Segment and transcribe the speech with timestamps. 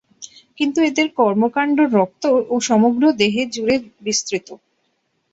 [0.57, 4.47] কিন্তু এদের কর্মকাণ্ড রক্ত ও সমগ্র দেহে জুড়ে বিস্তৃত।